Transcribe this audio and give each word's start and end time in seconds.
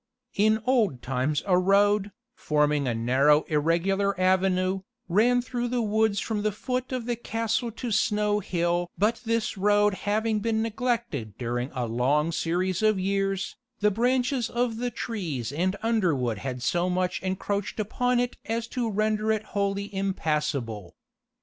In 0.33 0.63
old 0.65 1.03
times 1.03 1.43
a 1.45 1.59
road, 1.59 2.11
forming 2.33 2.87
a 2.87 2.95
narrow 2.95 3.43
irregular 3.43 4.19
avenue, 4.19 4.81
ran 5.07 5.43
through 5.43 5.67
the 5.67 5.83
woods 5.83 6.19
from 6.19 6.41
the 6.41 6.51
foot 6.51 6.91
of 6.91 7.05
the 7.05 7.15
castle 7.15 7.69
to 7.73 7.91
Snow 7.91 8.39
Hill 8.39 8.89
but 8.97 9.21
this 9.25 9.59
road 9.59 9.93
having 9.93 10.39
been 10.39 10.63
neglected 10.63 11.37
during 11.37 11.69
a 11.75 11.85
long 11.85 12.31
series 12.31 12.81
of 12.81 12.99
years, 12.99 13.55
the 13.79 13.91
branches 13.91 14.49
of 14.49 14.77
the 14.77 14.89
trees 14.89 15.51
and 15.53 15.75
underwood 15.83 16.39
had 16.39 16.63
so 16.63 16.89
much 16.89 17.21
encroached 17.21 17.79
upon 17.79 18.19
it 18.19 18.35
as 18.45 18.65
to 18.69 18.89
render 18.89 19.31
it 19.31 19.43
wholly 19.53 19.93
impassable. 19.93 20.95